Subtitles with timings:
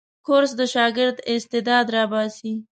[0.25, 2.53] کورس د شاګرد استعداد راباسي.